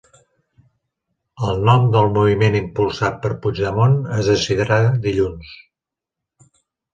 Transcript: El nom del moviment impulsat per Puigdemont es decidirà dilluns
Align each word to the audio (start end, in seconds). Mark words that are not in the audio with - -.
El 1.47 1.59
nom 1.67 1.85
del 1.95 2.09
moviment 2.15 2.57
impulsat 2.59 3.19
per 3.27 3.31
Puigdemont 3.43 3.99
es 4.17 4.31
decidirà 4.35 4.81
dilluns 5.05 5.55